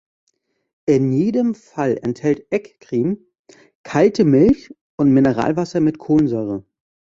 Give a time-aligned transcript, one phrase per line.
[0.87, 3.19] In jedem Fall enthält "Egg cream"
[3.83, 6.65] kalte Milch und Mineralwasser mit Kohlensäure.